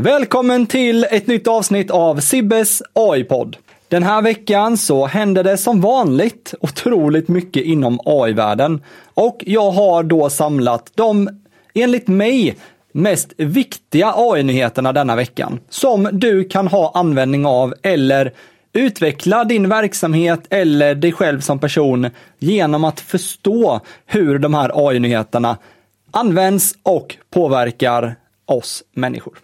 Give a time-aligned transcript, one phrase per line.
[0.00, 3.56] Välkommen till ett nytt avsnitt av Sibbes AI-podd.
[3.88, 8.82] Den här veckan så händer det som vanligt otroligt mycket inom AI-världen
[9.14, 11.28] och jag har då samlat de,
[11.74, 12.56] enligt mig,
[12.92, 18.32] mest viktiga AI-nyheterna denna veckan som du kan ha användning av eller
[18.72, 25.56] utveckla din verksamhet eller dig själv som person genom att förstå hur de här AI-nyheterna
[26.10, 29.34] används och påverkar oss människor.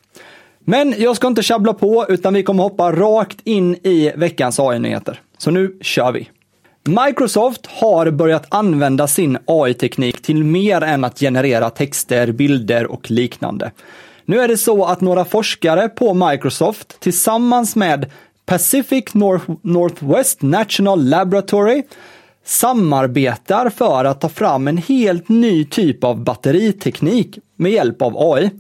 [0.69, 5.21] Men jag ska inte tjabbla på, utan vi kommer hoppa rakt in i veckans AI-nyheter.
[5.39, 6.29] Så nu kör vi!
[7.07, 13.71] Microsoft har börjat använda sin AI-teknik till mer än att generera texter, bilder och liknande.
[14.25, 18.11] Nu är det så att några forskare på Microsoft tillsammans med
[18.47, 21.83] Pacific North Northwest National Laboratory
[22.45, 28.51] samarbetar för att ta fram en helt ny typ av batteriteknik med hjälp av AI.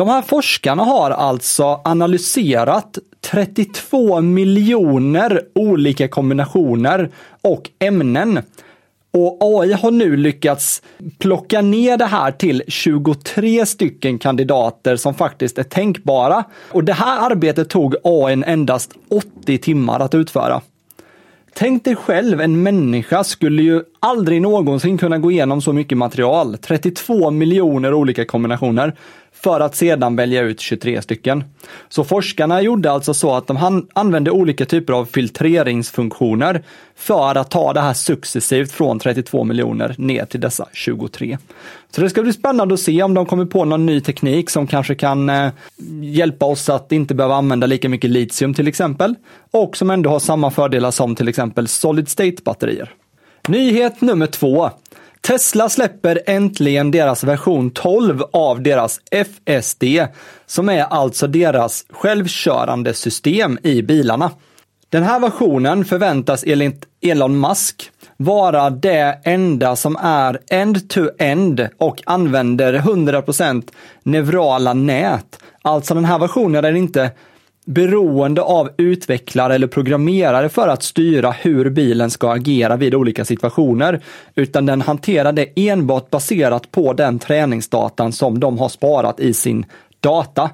[0.00, 7.10] De här forskarna har alltså analyserat 32 miljoner olika kombinationer
[7.42, 8.42] och ämnen.
[9.12, 10.82] Och AI har nu lyckats
[11.18, 16.44] plocka ner det här till 23 stycken kandidater som faktiskt är tänkbara.
[16.70, 20.60] Och det här arbetet tog AI endast 80 timmar att utföra.
[21.54, 26.58] Tänk dig själv, en människa skulle ju aldrig någonsin kunna gå igenom så mycket material,
[26.58, 28.94] 32 miljoner olika kombinationer
[29.42, 31.44] för att sedan välja ut 23 stycken.
[31.88, 36.62] Så forskarna gjorde alltså så att de använde olika typer av filtreringsfunktioner
[36.96, 41.38] för att ta det här successivt från 32 miljoner ner till dessa 23.
[41.90, 44.66] Så det ska bli spännande att se om de kommer på någon ny teknik som
[44.66, 45.52] kanske kan eh,
[46.02, 49.14] hjälpa oss att inte behöva använda lika mycket litium till exempel.
[49.50, 52.94] Och som ändå har samma fördelar som till exempel solid state batterier.
[53.48, 54.70] Nyhet nummer två.
[55.20, 59.84] Tesla släpper äntligen deras version 12 av deras FSD,
[60.46, 64.30] som är alltså deras självkörande system i bilarna.
[64.88, 72.02] Den här versionen förväntas enligt Elon Musk vara det enda som är end-to-end -end och
[72.06, 73.68] använder 100%
[74.02, 75.38] neurala nät.
[75.62, 77.10] Alltså den här versionen är inte
[77.70, 84.00] beroende av utvecklare eller programmerare för att styra hur bilen ska agera vid olika situationer,
[84.34, 89.64] utan den hanterar det enbart baserat på den träningsdatan som de har sparat i sin
[90.00, 90.50] data.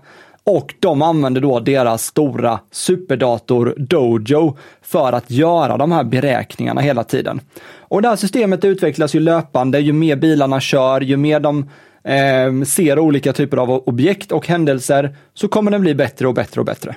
[0.50, 7.04] Och de använder då deras stora superdator Dojo för att göra de här beräkningarna hela
[7.04, 7.40] tiden.
[7.78, 11.70] Och det här systemet utvecklas ju löpande, ju mer bilarna kör, ju mer de
[12.04, 16.60] eh, ser olika typer av objekt och händelser, så kommer den bli bättre och bättre
[16.60, 16.96] och bättre.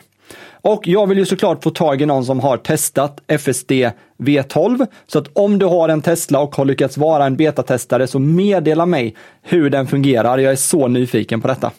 [0.62, 3.72] Och jag vill ju såklart få tag i någon som har testat FSD
[4.18, 4.88] V12.
[5.08, 8.86] Så att om du har en Tesla och har lyckats vara en betatestare så meddela
[8.86, 10.38] mig hur den fungerar.
[10.38, 11.72] Jag är så nyfiken på detta.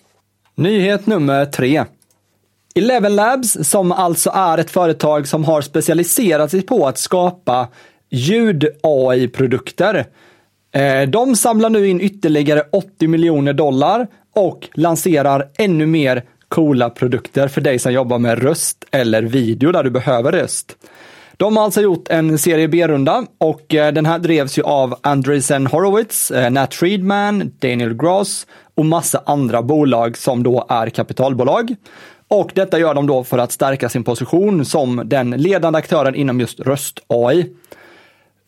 [0.54, 1.84] Nyhet nummer tre.
[2.74, 7.68] Eleven Labs, som alltså är ett företag som har specialiserat sig på att skapa
[8.10, 10.06] ljud-AI-produkter.
[10.72, 17.48] Eh, de samlar nu in ytterligare 80 miljoner dollar och lanserar ännu mer coola produkter
[17.48, 20.76] för dig som jobbar med röst eller video där du behöver röst.
[21.40, 25.66] De har alltså gjort en serie B-runda och eh, den här drevs ju av Andreessen
[25.66, 31.74] Horowitz, eh, Nat Friedman, Daniel Gross och massa andra bolag som då är kapitalbolag.
[32.28, 36.40] Och detta gör de då för att stärka sin position som den ledande aktören inom
[36.40, 37.46] just röst-AI.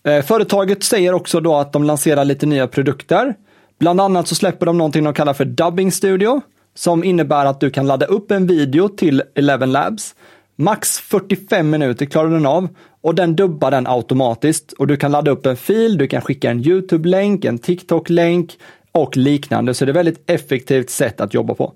[0.07, 3.35] Eh, företaget säger också då att de lanserar lite nya produkter.
[3.79, 6.41] Bland annat så släpper de någonting de kallar för Dubbing Studio
[6.75, 10.15] som innebär att du kan ladda upp en video till Eleven Labs.
[10.63, 12.69] Max 45 minuter klarar den av
[13.01, 16.51] och den dubbar den automatiskt och du kan ladda upp en fil, du kan skicka
[16.51, 18.59] en YouTube-länk, en TikTok-länk
[18.93, 19.75] och liknande.
[19.75, 21.73] Så det är ett väldigt effektivt sätt att jobba på.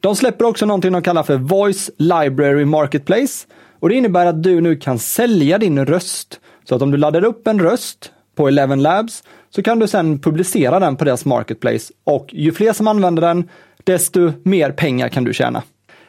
[0.00, 3.46] De släpper också någonting de kallar för Voice Library Marketplace
[3.80, 6.40] och det innebär att du nu kan sälja din röst.
[6.64, 10.18] Så att om du laddar upp en röst på Eleven Labs så kan du sedan
[10.18, 13.48] publicera den på deras marketplace och ju fler som använder den,
[13.84, 15.62] desto mer pengar kan du tjäna.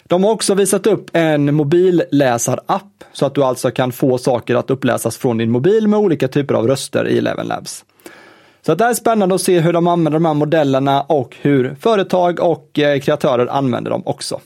[0.07, 4.71] De har också visat upp en mobilläsarapp så att du alltså kan få saker att
[4.71, 7.85] uppläsas från din mobil med olika typer av röster i Eleven Labs.
[8.61, 12.39] Så det är spännande att se hur de använder de här modellerna och hur företag
[12.39, 14.39] och eh, kreatörer använder dem också.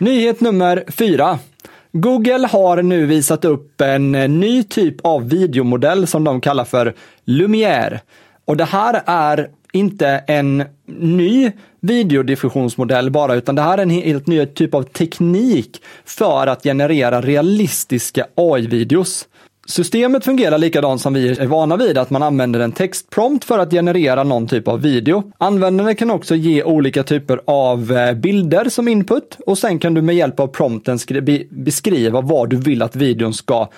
[0.00, 1.38] Nyhet nummer fyra.
[1.92, 6.94] Google har nu visat upp en eh, ny typ av videomodell som de kallar för
[7.24, 8.00] Lumière.
[8.44, 14.26] Och det här är inte en ny videodiffusionsmodell bara, utan det här är en helt
[14.26, 19.28] ny typ av teknik för att generera realistiska AI-videos.
[19.66, 23.70] Systemet fungerar likadant som vi är vana vid, att man använder en textprompt för att
[23.70, 25.32] generera någon typ av video.
[25.38, 30.02] Användaren kan också ge olika typer av eh, bilder som input och sen kan du
[30.02, 30.98] med hjälp av prompten
[31.50, 33.68] beskriva vad du vill att videon ska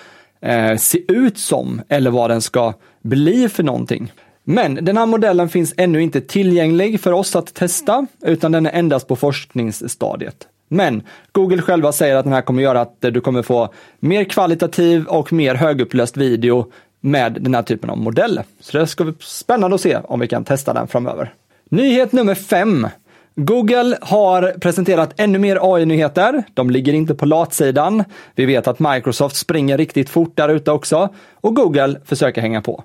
[0.41, 4.13] eh, se ut som eller vad den ska bli för någonting.
[4.45, 8.71] Men den här modellen finns ännu inte tillgänglig för oss att testa, utan den är
[8.71, 10.49] endast på forskningsstadiet.
[10.69, 11.03] Men
[11.33, 13.69] Google själva säger att den här kommer göra att du kommer få
[14.01, 18.41] mer kvalitativ och mer högupplöst video med den här typen av modell.
[18.61, 21.35] Så det ska bli spännande att se om vi kan testa den framöver.
[21.71, 22.89] Nyhet nummer fem.
[23.37, 26.43] Google har presenterat ännu mer AI-nyheter.
[26.55, 28.05] De ligger inte på latsidan.
[28.35, 32.85] Vi vet att Microsoft springer riktigt fort där ute också och Google försöker hänga på.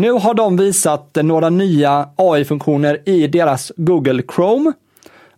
[0.00, 4.72] Nu har de visat några nya AI-funktioner i deras Google Chrome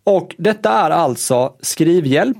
[0.04, 2.36] och detta är alltså skrivhjälp.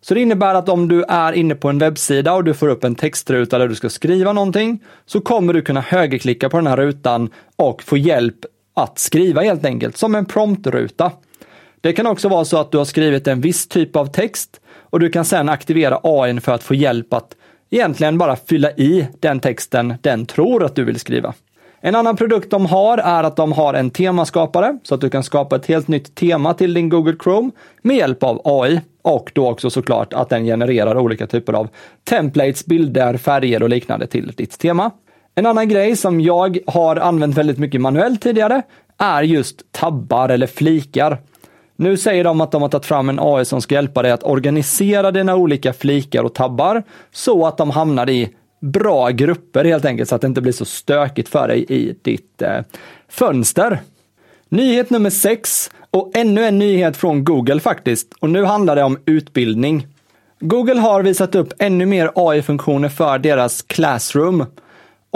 [0.00, 2.84] Så det innebär att om du är inne på en webbsida och du får upp
[2.84, 6.76] en textruta där du ska skriva någonting, så kommer du kunna högerklicka på den här
[6.76, 8.38] rutan och få hjälp
[8.74, 11.12] att skriva helt enkelt, som en promptruta.
[11.80, 15.00] Det kan också vara så att du har skrivit en viss typ av text och
[15.00, 17.36] du kan sedan aktivera AI för att få hjälp att
[17.70, 21.34] egentligen bara fylla i den texten den tror att du vill skriva.
[21.80, 25.22] En annan produkt de har är att de har en temaskapare så att du kan
[25.22, 27.50] skapa ett helt nytt tema till din Google Chrome
[27.82, 31.68] med hjälp av AI och då också såklart att den genererar olika typer av
[32.04, 34.90] templates, bilder, färger och liknande till ditt tema.
[35.34, 38.62] En annan grej som jag har använt väldigt mycket manuellt tidigare
[38.98, 41.18] är just tabbar eller flikar.
[41.76, 44.22] Nu säger de att de har tagit fram en AI som ska hjälpa dig att
[44.22, 46.82] organisera dina olika flikar och tabbar
[47.12, 48.28] så att de hamnar i
[48.60, 52.42] bra grupper helt enkelt så att det inte blir så stökigt för dig i ditt
[52.42, 52.58] eh,
[53.08, 53.80] fönster.
[54.48, 58.14] Nyhet nummer 6 och ännu en nyhet från Google faktiskt.
[58.20, 59.86] Och nu handlar det om utbildning.
[60.40, 64.46] Google har visat upp ännu mer AI-funktioner för deras Classroom.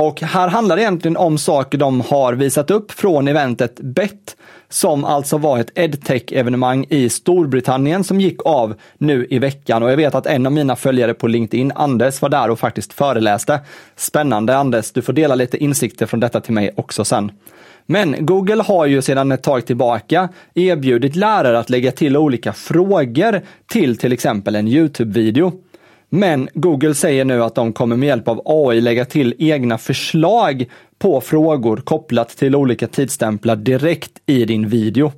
[0.01, 4.37] Och här handlar det egentligen om saker de har visat upp från eventet BET,
[4.69, 9.83] som alltså var ett edtech-evenemang i Storbritannien som gick av nu i veckan.
[9.83, 12.93] Och jag vet att en av mina följare på LinkedIn, Anders, var där och faktiskt
[12.93, 13.61] föreläste.
[13.97, 17.33] Spännande Anders, du får dela lite insikter från detta till mig också sen.
[17.87, 23.41] Men Google har ju sedan ett tag tillbaka erbjudit lärare att lägga till olika frågor
[23.67, 25.53] till till exempel en Youtube-video.
[26.13, 30.71] Men Google säger nu att de kommer med hjälp av AI lägga till egna förslag
[30.99, 35.13] på frågor kopplat till olika tidsstämplar direkt i din video.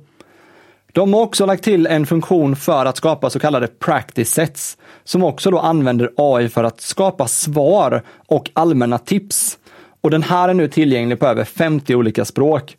[0.91, 5.23] De har också lagt till en funktion för att skapa så kallade practice sets, som
[5.23, 9.57] också då använder AI för att skapa svar och allmänna tips.
[10.01, 12.77] Och den här är nu tillgänglig på över 50 olika språk.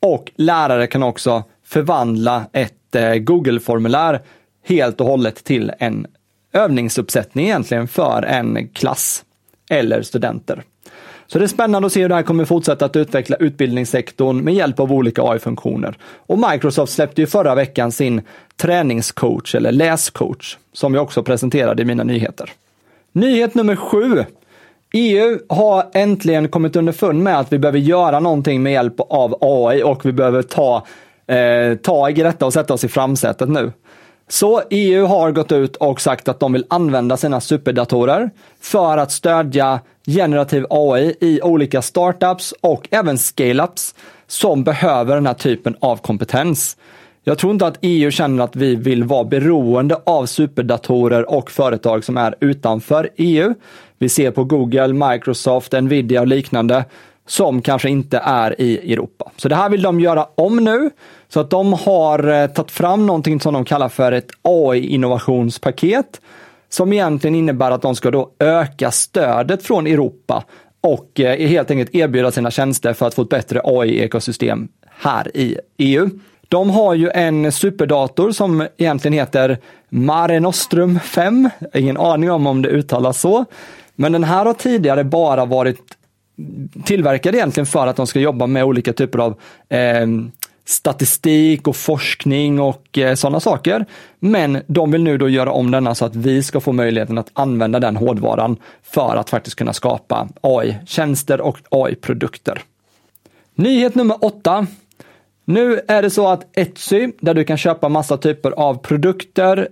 [0.00, 4.20] Och lärare kan också förvandla ett eh, Google-formulär
[4.66, 6.06] helt och hållet till en
[6.54, 9.24] övningsuppsättning egentligen för en klass
[9.70, 10.62] eller studenter.
[11.26, 14.54] Så det är spännande att se hur det här kommer fortsätta att utveckla utbildningssektorn med
[14.54, 15.96] hjälp av olika AI-funktioner.
[16.26, 18.22] Och Microsoft släppte ju förra veckan sin
[18.56, 22.52] träningscoach eller läscoach som jag också presenterade i mina nyheter.
[23.12, 24.24] Nyhet nummer sju.
[24.92, 29.82] EU har äntligen kommit underfund med att vi behöver göra någonting med hjälp av AI
[29.82, 30.86] och vi behöver ta
[31.26, 33.72] eh, tag i detta och sätta oss i framsätet nu.
[34.28, 38.30] Så EU har gått ut och sagt att de vill använda sina superdatorer
[38.60, 43.94] för att stödja generativ AI i olika startups och även scaleups
[44.26, 46.76] som behöver den här typen av kompetens.
[47.24, 52.04] Jag tror inte att EU känner att vi vill vara beroende av superdatorer och företag
[52.04, 53.54] som är utanför EU.
[53.98, 56.84] Vi ser på Google, Microsoft, Nvidia och liknande
[57.26, 59.30] som kanske inte är i Europa.
[59.36, 60.90] Så det här vill de göra om nu.
[61.28, 66.20] Så att de har eh, tagit fram någonting som de kallar för ett AI-innovationspaket
[66.68, 70.44] som egentligen innebär att de ska då öka stödet från Europa
[70.80, 75.58] och eh, helt enkelt erbjuda sina tjänster för att få ett bättre AI-ekosystem här i
[75.78, 76.10] EU.
[76.48, 81.50] De har ju en superdator som egentligen heter Mare Nostrum 5.
[81.74, 83.44] Ingen aning om om det uttalas så.
[83.96, 85.80] Men den här har tidigare bara varit
[86.84, 90.06] tillverkade egentligen för att de ska jobba med olika typer av eh,
[90.64, 93.86] statistik och forskning och eh, sådana saker.
[94.18, 97.30] Men de vill nu då göra om denna så att vi ska få möjligheten att
[97.32, 102.62] använda den hårdvaran för att faktiskt kunna skapa AI-tjänster och AI-produkter.
[103.54, 104.66] Nyhet nummer åtta.
[105.44, 109.68] Nu är det så att Etsy, där du kan köpa massa typer av produkter,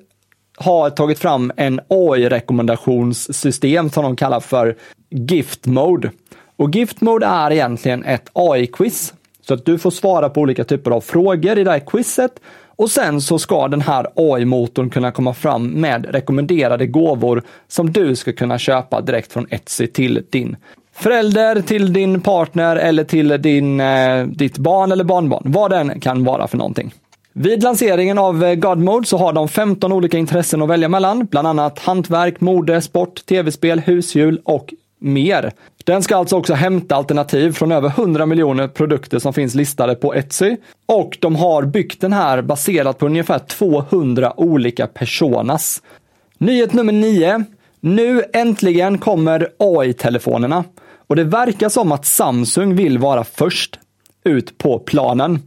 [0.57, 4.76] har tagit fram en AI-rekommendationssystem som de kallar för
[5.11, 6.11] Gift Mode.
[6.62, 9.14] Och Gift Mode är egentligen ett AI-quiz
[9.47, 12.40] så att du får svara på olika typer av frågor i det här quizet
[12.76, 18.16] Och sen så ska den här AI-motorn kunna komma fram med rekommenderade gåvor som du
[18.16, 20.57] ska kunna köpa direkt från Etsy till din
[20.92, 25.42] förälder, till din partner eller till din, eh, ditt barn eller barnbarn.
[25.47, 26.95] Vad den kan vara för någonting.
[27.33, 31.49] Vid lanseringen av eh, Godmode så har de 15 olika intressen att välja mellan, bland
[31.49, 35.52] annat hantverk, mode, sport, tv-spel, husdjur och mer.
[35.85, 40.14] Den ska alltså också hämta alternativ från över 100 miljoner produkter som finns listade på
[40.14, 40.56] Etsy.
[40.87, 45.82] Och de har byggt den här baserat på ungefär 200 olika personas.
[46.38, 47.44] Nyhet nummer 9.
[47.80, 50.64] Nu äntligen kommer AI-telefonerna.
[51.06, 53.78] Och det verkar som att Samsung vill vara först
[54.25, 55.42] ut på planen.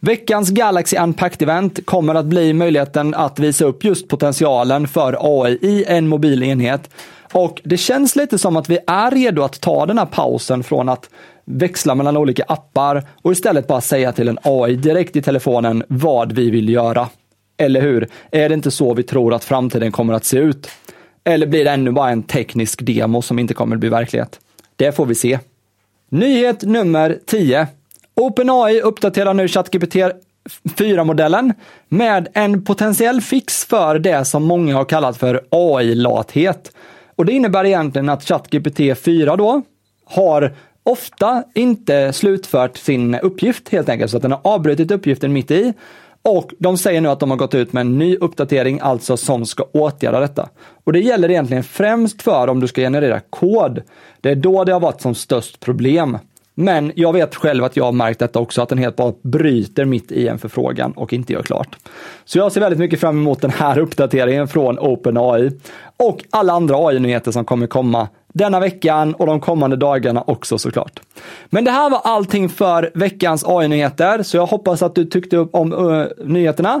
[0.00, 5.58] Veckans Galaxy Unpacked Event kommer att bli möjligheten att visa upp just potentialen för AI
[5.62, 6.90] i en mobil enhet.
[7.36, 10.88] Och det känns lite som att vi är redo att ta den här pausen från
[10.88, 11.10] att
[11.44, 16.32] växla mellan olika appar och istället bara säga till en AI direkt i telefonen vad
[16.32, 17.08] vi vill göra.
[17.56, 18.08] Eller hur?
[18.30, 20.68] Är det inte så vi tror att framtiden kommer att se ut?
[21.24, 24.40] Eller blir det ännu bara en teknisk demo som inte kommer att bli verklighet?
[24.76, 25.38] Det får vi se.
[26.08, 27.66] Nyhet nummer 10.
[28.14, 29.96] OpenAI uppdaterar nu ChatGPT
[30.64, 31.52] 4-modellen
[31.88, 36.72] med en potentiell fix för det som många har kallat för AI-lathet.
[37.16, 39.62] Och det innebär egentligen att ChatGPT 4 då
[40.04, 45.50] har ofta inte slutfört sin uppgift helt enkelt, så att den har avbrutit uppgiften mitt
[45.50, 45.72] i
[46.22, 49.46] och de säger nu att de har gått ut med en ny uppdatering, alltså som
[49.46, 50.48] ska åtgärda detta.
[50.84, 53.82] Och det gäller egentligen främst för om du ska generera kod.
[54.20, 56.18] Det är då det har varit som störst problem.
[56.58, 59.84] Men jag vet själv att jag har märkt detta också, att den helt bara bryter
[59.84, 61.76] mitt i en förfrågan och inte gör klart.
[62.24, 65.50] Så jag ser väldigt mycket fram emot den här uppdateringen från OpenAI
[65.96, 71.00] och alla andra AI-nyheter som kommer komma denna veckan och de kommande dagarna också såklart.
[71.46, 75.72] Men det här var allting för veckans AI-nyheter, så jag hoppas att du tyckte om
[75.72, 76.80] uh, nyheterna.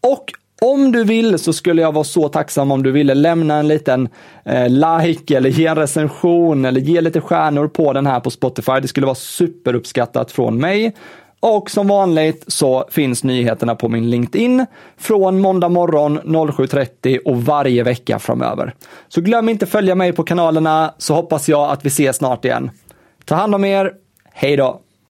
[0.00, 3.68] Och om du vill så skulle jag vara så tacksam om du ville lämna en
[3.68, 4.08] liten
[4.44, 8.72] eh, like eller ge en recension eller ge lite stjärnor på den här på Spotify.
[8.82, 10.94] Det skulle vara superuppskattat från mig.
[11.40, 14.66] Och som vanligt så finns nyheterna på min LinkedIn
[14.98, 18.74] från måndag morgon 07.30 och varje vecka framöver.
[19.08, 22.70] Så glöm inte följa mig på kanalerna så hoppas jag att vi ses snart igen.
[23.24, 23.92] Ta hand om er.
[24.32, 24.80] Hej då!